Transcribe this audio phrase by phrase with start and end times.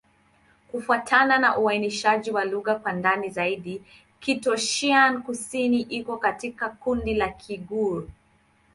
[0.71, 3.81] Kufuatana na uainishaji wa lugha kwa ndani zaidi,
[4.21, 8.03] Kitoussian-Kusini iko katika kundi la Kigur.